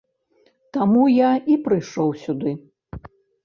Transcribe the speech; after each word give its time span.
Таму 0.77 1.03
я 1.11 1.31
і 1.51 1.59
прыйшоў 1.69 2.09
сюды. 2.25 2.59